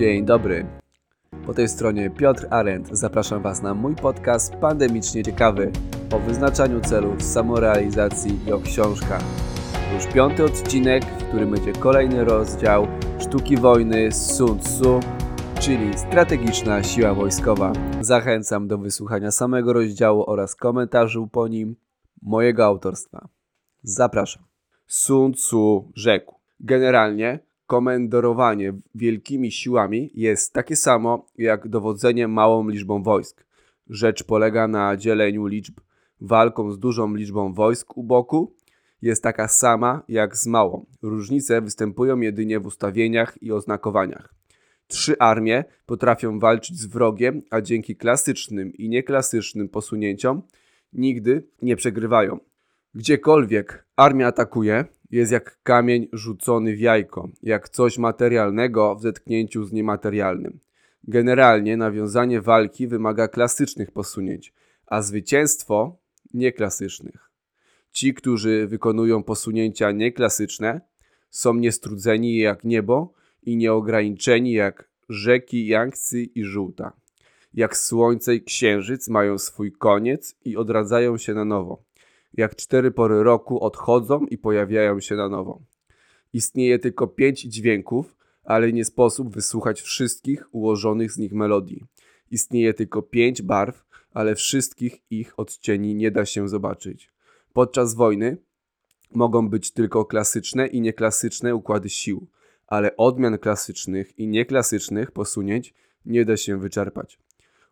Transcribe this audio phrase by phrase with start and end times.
[0.00, 0.66] Dzień dobry.
[1.46, 2.88] Po tej stronie Piotr Arendt.
[2.92, 5.72] Zapraszam Was na mój podcast Pandemicznie Ciekawy
[6.12, 9.22] o wyznaczaniu celów, samorealizacji i o książkach.
[9.94, 12.86] Już piąty odcinek, w którym będzie kolejny rozdział
[13.18, 15.00] Sztuki wojny Sun Tzu,
[15.60, 17.72] czyli strategiczna siła wojskowa.
[18.00, 21.76] Zachęcam do wysłuchania samego rozdziału oraz komentarzy po nim
[22.22, 23.28] mojego autorstwa.
[23.82, 24.42] Zapraszam.
[24.86, 33.46] Sun Tzu rzekł: Generalnie komendorowanie wielkimi siłami jest takie samo jak dowodzenie małą liczbą wojsk.
[33.86, 35.80] Rzecz polega na dzieleniu liczb.
[36.20, 38.54] Walką z dużą liczbą wojsk u boku
[39.02, 40.86] jest taka sama jak z małą.
[41.02, 44.34] Różnice występują jedynie w ustawieniach i oznakowaniach.
[44.86, 50.42] Trzy armie potrafią walczyć z wrogiem, a dzięki klasycznym i nieklasycznym posunięciom
[50.92, 52.38] nigdy nie przegrywają.
[52.94, 59.72] Gdziekolwiek armia atakuje, jest jak kamień rzucony w jajko, jak coś materialnego w zetknięciu z
[59.72, 60.60] niematerialnym.
[61.04, 64.52] Generalnie nawiązanie walki wymaga klasycznych posunięć,
[64.86, 65.98] a zwycięstwo
[66.34, 67.30] nieklasycznych.
[67.90, 70.80] Ci, którzy wykonują posunięcia nieklasyczne,
[71.30, 76.92] są niestrudzeni jak niebo i nieograniczeni jak rzeki Yangtze i Żółta.
[77.54, 81.89] Jak słońce i księżyc mają swój koniec i odradzają się na nowo
[82.32, 85.60] jak cztery pory roku odchodzą i pojawiają się na nowo.
[86.32, 91.84] Istnieje tylko pięć dźwięków, ale nie sposób wysłuchać wszystkich ułożonych z nich melodii.
[92.30, 97.10] Istnieje tylko pięć barw, ale wszystkich ich odcieni nie da się zobaczyć.
[97.52, 98.36] Podczas wojny
[99.14, 102.26] mogą być tylko klasyczne i nieklasyczne układy sił,
[102.66, 105.74] ale odmian klasycznych i nieklasycznych posunięć
[106.06, 107.18] nie da się wyczerpać.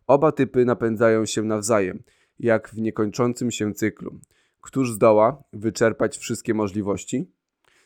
[0.07, 2.03] Oba typy napędzają się nawzajem,
[2.39, 4.19] jak w niekończącym się cyklu.
[4.61, 7.31] Któż zdoła wyczerpać wszystkie możliwości?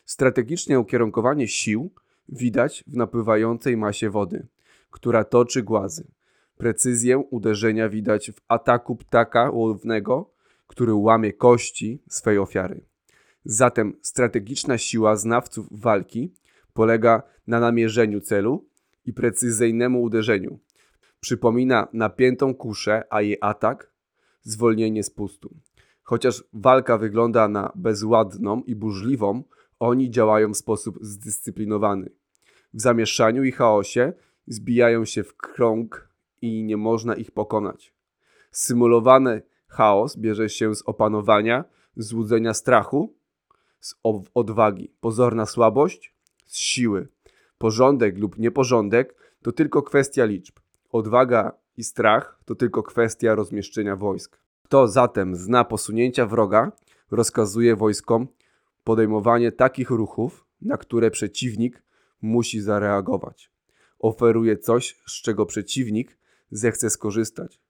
[0.04, 1.90] Strategiczne ukierunkowanie sił
[2.28, 4.46] widać w napływającej masie wody,
[4.90, 6.06] która toczy głazy.
[6.56, 10.30] Precyzję uderzenia widać w ataku ptaka łownego,
[10.66, 12.84] który łamie kości swej ofiary.
[13.44, 16.34] Zatem strategiczna siła znawców walki
[16.72, 18.68] polega na namierzeniu celu
[19.06, 20.58] i precyzyjnemu uderzeniu.
[21.20, 23.92] Przypomina napiętą kuszę, a jej atak
[24.42, 25.56] zwolnienie spustu.
[26.04, 29.42] Chociaż walka wygląda na bezładną i burzliwą,
[29.80, 32.10] oni działają w sposób zdyscyplinowany.
[32.74, 34.12] W zamieszaniu i chaosie
[34.46, 36.08] zbijają się w krąg
[36.42, 37.94] i nie można ich pokonać.
[38.50, 41.64] Symulowany chaos bierze się z opanowania,
[41.96, 43.14] złudzenia strachu,
[43.80, 43.94] z
[44.34, 44.90] odwagi.
[45.00, 46.14] Pozorna słabość
[46.46, 47.08] z siły.
[47.58, 50.54] Porządek lub nieporządek to tylko kwestia liczb.
[50.92, 54.43] Odwaga i strach to tylko kwestia rozmieszczenia wojsk.
[54.74, 56.72] Kto zatem zna posunięcia wroga,
[57.10, 58.28] rozkazuje wojskom
[58.84, 61.82] podejmowanie takich ruchów, na które przeciwnik
[62.22, 63.50] musi zareagować.
[63.98, 66.18] Oferuje coś, z czego przeciwnik
[66.50, 67.60] zechce skorzystać.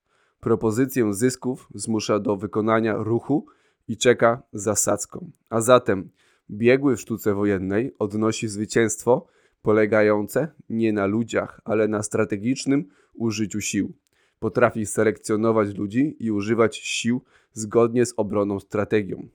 [0.41, 3.47] Propozycję zysków zmusza do wykonania ruchu
[3.89, 5.31] i czeka zasadzką.
[5.51, 6.11] A zatem
[6.51, 9.27] biegły w sztuce wojennej odnosi zwycięstwo
[9.63, 14.04] polegające nie na ludziach, ale na strategicznym użyciu sił.
[14.39, 17.23] Potrafi selekcjonować ludzi i używać sił
[17.53, 19.29] zgodnie z obroną strategią.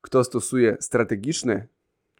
[0.00, 1.66] Kto stosuje strategiczne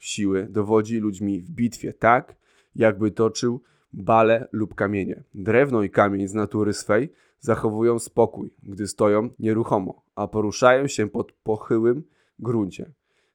[0.00, 2.36] siły, dowodzi ludźmi w bitwie tak,
[2.74, 3.60] jakby toczył
[3.92, 5.22] bale lub kamienie.
[5.34, 11.32] Drewno i kamień z natury swej zachowują spokój, gdy stoją nieruchomo, a poruszają się pod
[11.32, 12.02] pochyłym
[12.38, 12.90] gruncie.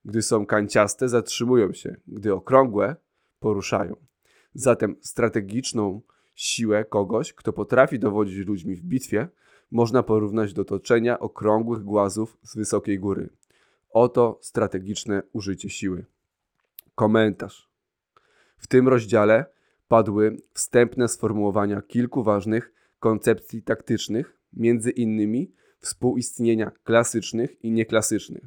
[0.05, 2.95] Gdy są kanciaste, zatrzymują się, gdy okrągłe,
[3.39, 3.95] poruszają.
[4.53, 6.01] Zatem strategiczną
[6.35, 9.27] Siłę kogoś, kto potrafi dowodzić ludźmi w bitwie,
[9.71, 13.29] można porównać do toczenia okrągłych głazów z wysokiej góry.
[13.89, 16.05] Oto strategiczne użycie siły.
[16.95, 17.69] Komentarz.
[18.57, 19.45] W tym rozdziale
[19.87, 28.43] padły wstępne sformułowania kilku ważnych koncepcji taktycznych, między innymi współistnienia klasycznych i nieklasycznych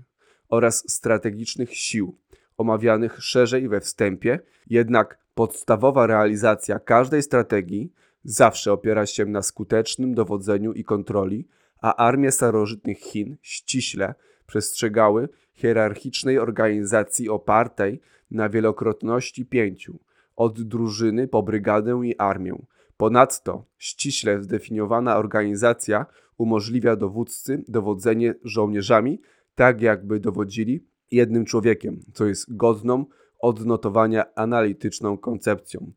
[0.49, 2.19] oraz strategicznych sił,
[2.57, 7.93] omawianych szerzej we wstępie, jednak Podstawowa realizacja każdej strategii
[8.25, 11.49] zawsze opiera się na skutecznym dowodzeniu i kontroli,
[11.81, 14.15] a armie starożytnych Chin ściśle
[14.47, 18.01] przestrzegały hierarchicznej organizacji opartej
[18.31, 19.99] na wielokrotności pięciu,
[20.37, 22.63] od drużyny po brygadę i armię.
[22.97, 26.07] Ponadto ściśle zdefiniowana organizacja
[26.39, 29.21] umożliwia dowódcy dowodzenie żołnierzami
[29.55, 33.05] tak, jakby dowodzili jednym człowiekiem, co jest godną
[33.39, 35.93] odnotowania analityczną koncepcją.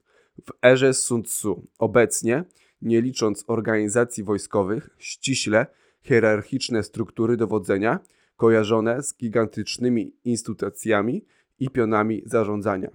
[0.46, 2.44] W erze Sun Tzu obecnie,
[2.82, 5.66] nie licząc organizacji wojskowych, ściśle
[6.02, 8.00] hierarchiczne struktury dowodzenia
[8.38, 11.26] kojarzone z gigantycznymi instytucjami
[11.60, 12.90] i pionami zarządzania.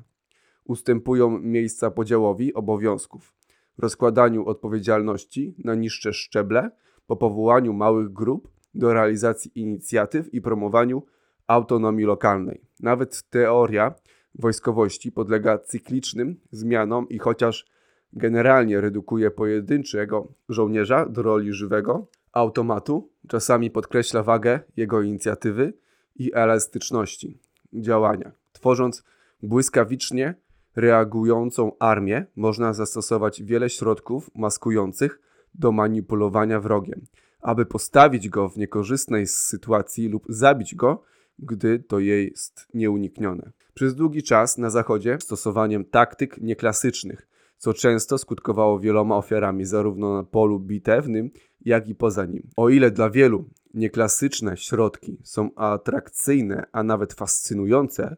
[0.65, 3.35] ustępują miejsca podziałowi obowiązków,
[3.79, 6.71] rozkładaniu odpowiedzialności na niższe szczeble,
[7.07, 11.03] po powołaniu małych grup do realizacji inicjatyw i promowaniu
[11.47, 12.61] autonomii lokalnej.
[12.81, 13.95] Nawet teoria
[14.35, 17.67] wojskowości podlega cyklicznym zmianom i chociaż
[18.13, 25.73] generalnie redukuje pojedynczego żołnierza do roli żywego automatu, czasami podkreśla wagę jego inicjatywy
[26.17, 27.39] i elastyczności
[27.73, 28.33] działania.
[28.53, 29.05] Tworząc
[29.43, 30.35] błyskawicznie
[30.77, 35.21] reagującą armię, można zastosować wiele środków maskujących
[35.55, 37.05] do manipulowania wrogiem,
[37.41, 41.03] aby postawić go w niekorzystnej sytuacji lub zabić go,
[41.39, 43.53] gdy to jest nieuniknione.
[43.75, 50.25] Przez długi czas na Zachodzie stosowaniem taktyk nieklasycznych, co często skutkowało wieloma ofiarami zarówno na
[50.25, 52.51] polu bitewnym, jak i poza nim.
[52.57, 58.17] O ile dla wielu nieklasyczne środki są atrakcyjne, a nawet fascynujące,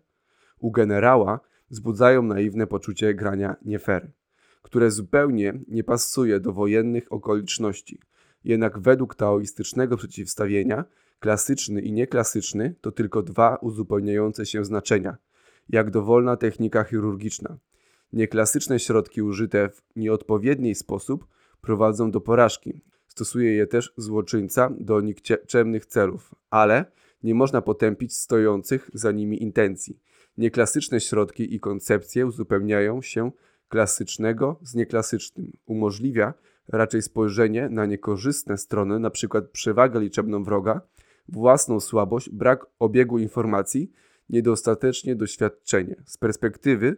[0.59, 1.41] u generała
[1.71, 4.11] wzbudzają naiwne poczucie grania nie fair,
[4.63, 8.01] które zupełnie nie pasuje do wojennych okoliczności.
[8.45, 10.85] Jednak według taoistycznego przeciwstawienia
[11.19, 15.17] klasyczny i nieklasyczny to tylko dwa uzupełniające się znaczenia,
[15.69, 17.59] jak dowolna technika chirurgiczna.
[18.13, 21.27] Nieklasyczne środki użyte w nieodpowiedni sposób
[21.61, 22.81] prowadzą do porażki.
[23.09, 26.85] Stosuje je też złoczyńca do nikczemnych celów, ale
[27.23, 30.01] nie można potępić stojących za nimi intencji.
[30.39, 33.31] Nieklasyczne środki i koncepcje uzupełniają się
[33.69, 35.53] klasycznego z nieklasycznym.
[35.67, 36.35] Umożliwia
[36.69, 39.43] raczej spojrzenie na niekorzystne strony, np.
[39.53, 40.81] przewagę liczebną wroga,
[41.29, 43.93] własną słabość, brak obiegu informacji,
[44.29, 46.03] niedostatecznie doświadczenie.
[46.05, 46.97] Z perspektywy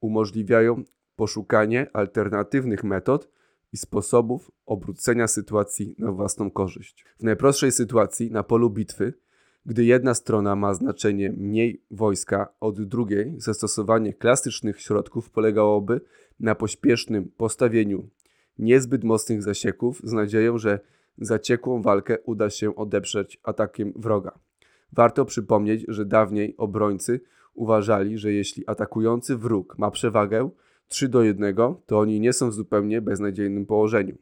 [0.00, 0.82] umożliwiają
[1.16, 3.28] poszukanie alternatywnych metod
[3.72, 7.04] i sposobów obrócenia sytuacji na własną korzyść.
[7.20, 9.14] W najprostszej sytuacji na polu bitwy,
[9.66, 16.00] gdy jedna strona ma znaczenie mniej wojska od drugiej, zastosowanie klasycznych środków polegałoby
[16.40, 18.08] na pośpiesznym postawieniu
[18.58, 20.80] niezbyt mocnych zasieków z nadzieją, że
[21.18, 24.38] zaciekłą walkę uda się odeprzeć atakiem wroga.
[24.92, 27.20] Warto przypomnieć, że dawniej obrońcy
[27.54, 30.50] uważali, że jeśli atakujący wróg ma przewagę
[30.88, 31.54] 3 do 1,
[31.86, 34.18] to oni nie są w zupełnie beznadziejnym położeniu.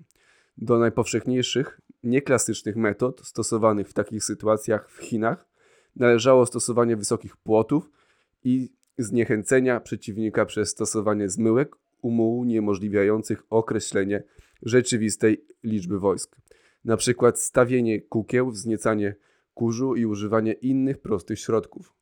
[0.58, 5.48] Do najpowszechniejszych, nieklasycznych metod stosowanych w takich sytuacjach w Chinach
[5.96, 7.90] należało stosowanie wysokich płotów
[8.44, 14.22] i zniechęcenia przeciwnika przez stosowanie zmyłek uniemożliwiających określenie
[14.62, 16.36] rzeczywistej liczby wojsk.
[16.88, 19.14] Na przykład stawienie kukieł, wzniecanie
[19.54, 21.94] kurzu i używanie innych prostych środków.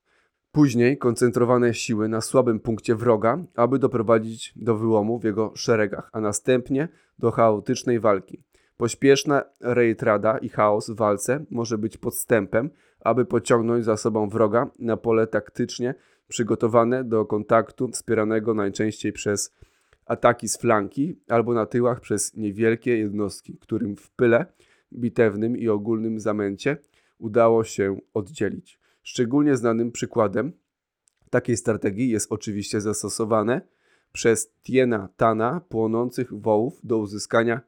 [0.53, 6.21] Później koncentrowane siły na słabym punkcie wroga, aby doprowadzić do wyłomu w jego szeregach, a
[6.21, 6.88] następnie
[7.19, 8.43] do chaotycznej walki.
[8.77, 14.97] Pośpieszna rejtrada i chaos w walce może być podstępem, aby pociągnąć za sobą wroga na
[14.97, 15.94] pole taktycznie
[16.29, 19.55] przygotowane do kontaktu, wspieranego najczęściej przez
[20.05, 24.47] ataki z flanki albo na tyłach przez niewielkie jednostki, którym w pyle
[24.93, 26.77] bitewnym i ogólnym zamęcie
[27.19, 28.81] udało się oddzielić.
[29.03, 30.53] Szczególnie znanym przykładem
[31.31, 33.61] takiej strategii jest oczywiście zastosowane
[34.12, 37.61] przez Tiena Tana płonących wołów do uzyskania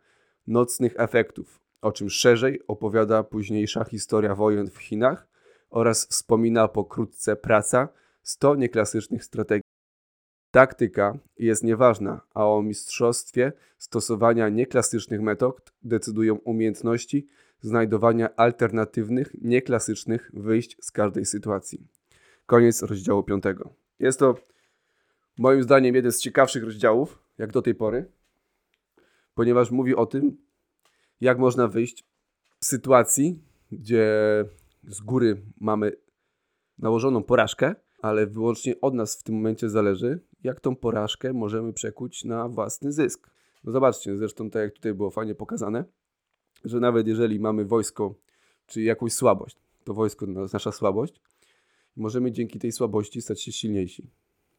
[0.46, 5.28] nocnych efektów, o czym szerzej opowiada późniejsza historia wojen w Chinach
[5.70, 7.88] oraz wspomina pokrótce praca
[8.22, 9.67] 100 nieklasycznych strategii.
[10.50, 17.26] Taktyka jest nieważna, a o mistrzostwie stosowania nieklasycznych metod decydują umiejętności
[17.60, 21.86] znajdowania alternatywnych, nieklasycznych wyjść z każdej sytuacji.
[22.46, 23.44] Koniec rozdziału 5.
[23.98, 24.34] Jest to
[25.38, 28.10] moim zdaniem jeden z ciekawszych rozdziałów, jak do tej pory,
[29.34, 30.36] ponieważ mówi o tym,
[31.20, 32.04] jak można wyjść
[32.60, 34.14] z sytuacji, gdzie
[34.88, 35.92] z góry mamy
[36.78, 42.24] nałożoną porażkę, ale wyłącznie od nas w tym momencie zależy, jak tą porażkę możemy przekuć
[42.24, 43.30] na własny zysk.
[43.64, 45.84] No zobaczcie, zresztą tak jak tutaj było fajnie pokazane,
[46.64, 48.14] że nawet jeżeli mamy wojsko,
[48.66, 51.20] czy jakąś słabość, to wojsko to nasza słabość,
[51.96, 54.10] możemy dzięki tej słabości stać się silniejsi.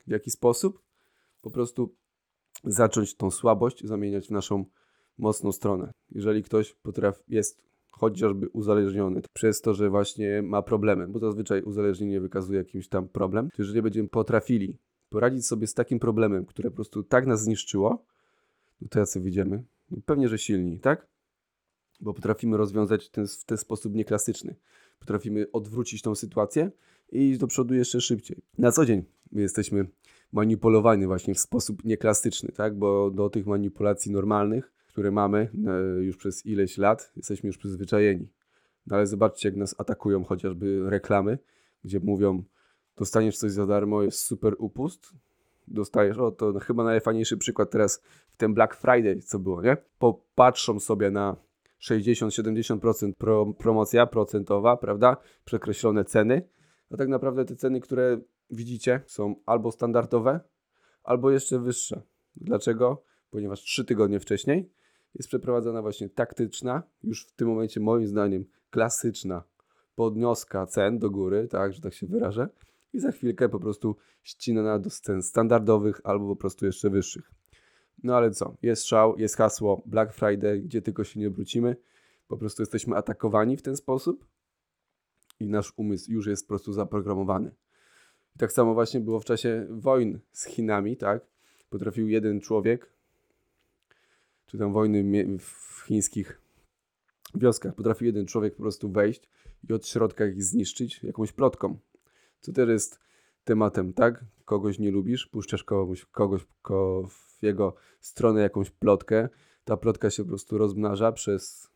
[0.07, 0.81] W jaki sposób?
[1.41, 1.95] Po prostu
[2.63, 4.65] zacząć tą słabość zamieniać w naszą
[5.17, 5.91] mocną stronę.
[6.11, 12.21] Jeżeli ktoś potrafi, jest chociażby uzależniony przez to, że właśnie ma problemy, bo zazwyczaj uzależnienie
[12.21, 14.77] wykazuje jakiś tam problem, to jeżeli będziemy potrafili
[15.09, 18.05] poradzić sobie z takim problemem, które po prostu tak nas zniszczyło,
[18.81, 19.63] no to jacy widzimy?
[19.91, 21.07] No pewnie, że silni, tak?
[22.01, 24.55] Bo potrafimy rozwiązać ten, w ten sposób nieklasyczny.
[24.99, 26.71] Potrafimy odwrócić tą sytuację
[27.11, 28.37] i iść do przodu jeszcze szybciej.
[28.57, 29.87] Na co dzień my jesteśmy
[30.31, 32.77] manipulowani właśnie w sposób nieklasyczny, tak?
[32.77, 35.49] Bo do tych manipulacji normalnych, które mamy
[35.99, 38.27] e, już przez ileś lat, jesteśmy już przyzwyczajeni.
[38.87, 41.37] No ale zobaczcie, jak nas atakują chociażby reklamy,
[41.83, 42.43] gdzie mówią,
[42.99, 45.13] dostaniesz coś za darmo, jest super upust.
[45.67, 48.01] dostajesz, o to chyba najfajniejszy przykład teraz
[48.33, 49.77] w ten Black Friday, co było, nie?
[49.99, 51.35] Popatrzą sobie na
[51.81, 55.17] 60-70% pro, promocja procentowa, prawda?
[55.45, 56.41] Przekreślone ceny,
[56.91, 58.19] a tak naprawdę te ceny, które
[58.51, 60.39] widzicie, są albo standardowe,
[61.03, 62.01] albo jeszcze wyższe.
[62.35, 63.03] Dlaczego?
[63.31, 64.69] Ponieważ 3 tygodnie wcześniej
[65.15, 69.43] jest przeprowadzona właśnie taktyczna, już w tym momencie moim zdaniem klasyczna
[69.95, 72.49] podnioska cen do góry, tak, że tak się wyrażę,
[72.93, 77.31] i za chwilkę po prostu ścinana do cen standardowych albo po prostu jeszcze wyższych.
[78.03, 78.57] No ale co?
[78.61, 81.75] Jest szał, jest hasło Black Friday, gdzie tylko się nie obrócimy.
[82.27, 84.25] Po prostu jesteśmy atakowani w ten sposób
[85.39, 87.51] i nasz umysł już jest po prostu zaprogramowany.
[88.35, 91.25] I tak samo właśnie było w czasie wojn z Chinami, tak?
[91.69, 92.93] Potrafił jeden człowiek,
[94.45, 96.41] czy tam wojny w chińskich
[97.35, 99.29] wioskach, potrafił jeden człowiek po prostu wejść
[99.69, 101.79] i od środka ich zniszczyć jakąś plotką.
[102.41, 102.99] Co też jest
[103.43, 104.25] tematem, tak?
[104.45, 109.29] Kogoś nie lubisz, puszczasz kogoś, kogoś ko w jego stronę jakąś plotkę.
[109.63, 111.69] Ta plotka się po prostu rozmnaża przez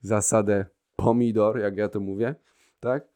[0.00, 2.34] zasadę pomidor, jak ja to mówię,
[2.80, 3.08] tak?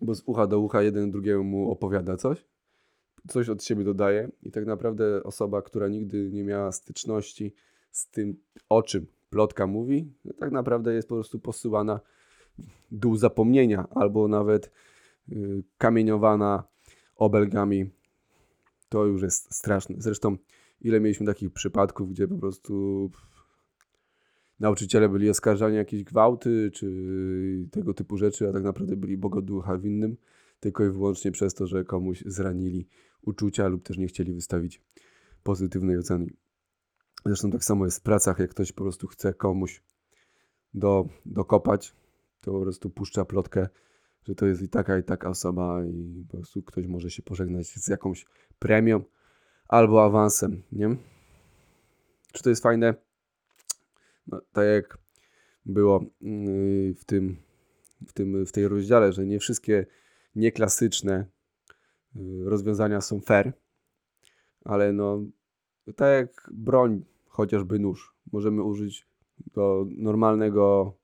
[0.00, 2.44] Bo z ucha do ucha jeden drugiemu mu opowiada coś,
[3.28, 7.54] coś od siebie dodaje i tak naprawdę osoba, która nigdy nie miała styczności
[7.90, 8.36] z tym,
[8.68, 12.00] o czym plotka mówi, no tak naprawdę jest po prostu posyłana
[12.90, 14.70] dół zapomnienia albo nawet
[15.78, 16.64] kamieniowana
[17.16, 17.90] obelgami.
[18.88, 19.96] To już jest straszne.
[19.98, 20.36] Zresztą
[20.80, 23.10] ile mieliśmy takich przypadków, gdzie po prostu
[24.60, 29.78] nauczyciele byli oskarżani o jakieś gwałty czy tego typu rzeczy, a tak naprawdę byli bogoducha
[29.78, 30.16] winnym
[30.60, 32.88] tylko i wyłącznie przez to, że komuś zranili
[33.22, 34.82] uczucia lub też nie chcieli wystawić
[35.42, 36.26] pozytywnej oceny.
[37.26, 39.82] Zresztą tak samo jest w pracach, jak ktoś po prostu chce komuś
[40.74, 41.94] do, dokopać,
[42.40, 43.68] to po prostu puszcza plotkę,
[44.24, 47.66] że to jest i taka, i taka osoba i po prostu ktoś może się pożegnać
[47.66, 48.26] z jakąś
[48.58, 49.04] premią
[49.68, 50.96] albo awansem, nie?
[52.32, 52.94] Czy to jest fajne?
[54.26, 54.98] No, tak jak
[55.66, 57.36] było yy, w tym,
[58.08, 59.86] w tym, w tej rozdziale, że nie wszystkie
[60.36, 61.26] nieklasyczne
[62.14, 63.52] yy, rozwiązania są fair,
[64.64, 65.22] ale no,
[65.96, 69.06] tak jak broń, chociażby nóż, możemy użyć
[69.54, 70.94] do normalnego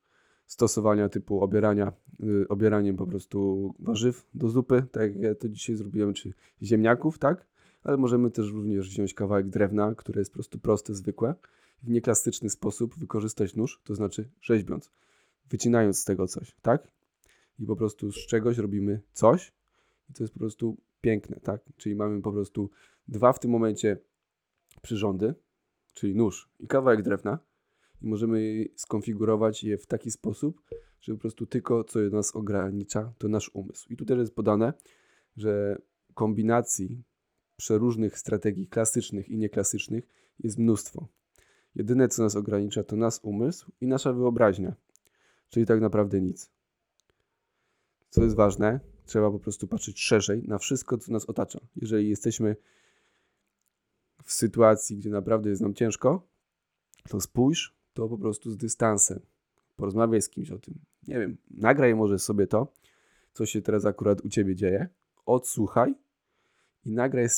[0.50, 5.76] stosowania typu obierania, yy, obieraniem po prostu warzyw do zupy, tak jak ja to dzisiaj
[5.76, 7.46] zrobiłem, czy ziemniaków, tak?
[7.84, 11.34] Ale możemy też również wziąć kawałek drewna, które jest po prostu proste, zwykłe,
[11.82, 14.90] w nieklasyczny sposób wykorzystać nóż, to znaczy rzeźbiąc,
[15.50, 16.88] wycinając z tego coś, tak?
[17.58, 19.52] I po prostu z czegoś robimy coś
[20.10, 21.60] i to jest po prostu piękne, tak?
[21.76, 22.70] Czyli mamy po prostu
[23.08, 23.96] dwa w tym momencie
[24.82, 25.34] przyrządy,
[25.94, 27.38] czyli nóż i kawałek drewna,
[28.02, 30.62] i możemy skonfigurować je w taki sposób,
[31.00, 33.92] że po prostu tylko co nas ogranicza, to nasz umysł.
[33.92, 34.72] I tu też jest podane,
[35.36, 35.78] że
[36.14, 37.02] kombinacji
[37.56, 40.06] przeróżnych strategii klasycznych i nieklasycznych
[40.38, 41.08] jest mnóstwo.
[41.74, 44.74] Jedyne, co nas ogranicza, to nasz umysł i nasza wyobraźnia,
[45.48, 46.50] czyli tak naprawdę nic.
[48.10, 51.60] Co jest ważne, trzeba po prostu patrzeć szerzej na wszystko, co nas otacza.
[51.76, 52.56] Jeżeli jesteśmy
[54.24, 56.28] w sytuacji, gdzie naprawdę jest nam ciężko,
[57.08, 59.20] to spójrz to po prostu z dystansem.
[59.76, 60.74] Porozmawiaj z kimś o tym.
[61.08, 62.72] Nie wiem, nagraj może sobie to,
[63.32, 64.88] co się teraz akurat u ciebie dzieje.
[65.26, 65.94] Odsłuchaj
[66.84, 67.28] i nagraj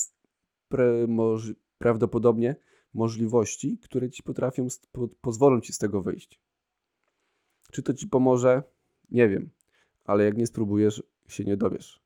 [0.68, 2.56] pre, moż, prawdopodobnie
[2.94, 6.40] możliwości, które ci potrafią, po, pozwolą ci z tego wyjść.
[7.72, 8.62] Czy to ci pomoże?
[9.10, 9.50] Nie wiem,
[10.04, 12.02] ale jak nie spróbujesz, się nie dowiesz.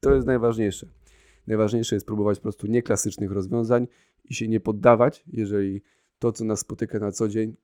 [0.00, 0.86] To jest najważniejsze.
[1.46, 3.86] Najważniejsze jest próbować po prostu nieklasycznych rozwiązań
[4.24, 5.82] i się nie poddawać, jeżeli
[6.18, 7.56] to, co nas spotyka na co dzień,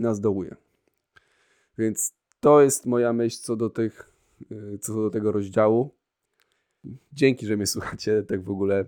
[0.00, 0.56] nas dołuje.
[1.78, 4.12] Więc to jest moja myśl co do, tych,
[4.52, 5.94] y, co do tego rozdziału.
[7.12, 8.22] Dzięki, że mnie słuchacie.
[8.22, 8.84] Tak w ogóle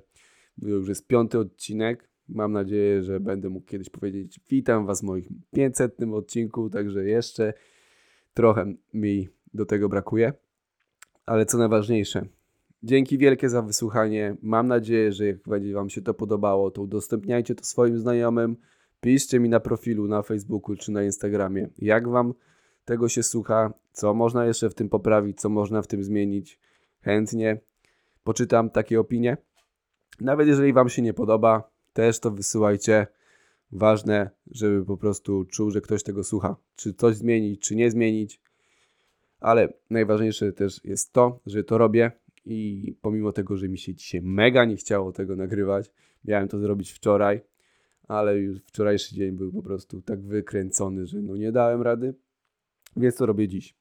[0.62, 2.08] już jest piąty odcinek.
[2.28, 7.54] Mam nadzieję, że będę mógł kiedyś powiedzieć witam Was w moim 500 odcinku, także jeszcze
[8.34, 10.32] trochę mi do tego brakuje.
[11.26, 12.26] Ale co najważniejsze,
[12.82, 14.36] dzięki wielkie za wysłuchanie.
[14.42, 18.56] Mam nadzieję, że jak będzie Wam się to podobało, to udostępniajcie to swoim znajomym.
[19.02, 22.34] Piszcie mi na profilu na Facebooku czy na Instagramie, jak Wam
[22.84, 26.58] tego się słucha, co można jeszcze w tym poprawić, co można w tym zmienić.
[27.00, 27.60] Chętnie
[28.24, 29.36] poczytam takie opinie.
[30.20, 33.06] Nawet jeżeli Wam się nie podoba, też to wysyłajcie.
[33.72, 36.56] Ważne, żeby po prostu czuł, że ktoś tego słucha.
[36.76, 38.40] Czy coś zmienić, czy nie zmienić.
[39.40, 42.12] Ale najważniejsze też jest to, że to robię
[42.44, 45.90] i pomimo tego, że mi się dzisiaj mega nie chciało tego nagrywać,
[46.24, 47.40] miałem to zrobić wczoraj,
[48.12, 52.14] ale już wczorajszy dzień był po prostu tak wykręcony, że no nie dałem rady.
[52.96, 53.74] Więc to robię dziś?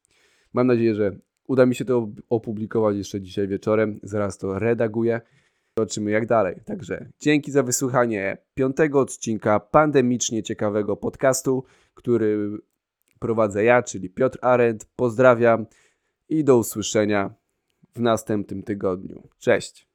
[0.54, 4.00] Mam nadzieję, że uda mi się to opublikować jeszcze dzisiaj wieczorem.
[4.04, 5.22] Zaraz to redaguję.
[5.78, 6.56] Zobaczymy jak dalej.
[6.66, 12.58] Także dzięki za wysłuchanie piątego odcinka pandemicznie ciekawego podcastu, który
[13.20, 14.86] prowadzę ja, czyli Piotr Arendt.
[14.96, 15.66] Pozdrawiam
[16.30, 17.34] i do usłyszenia
[17.96, 19.30] w następnym tygodniu.
[19.40, 19.91] Cześć!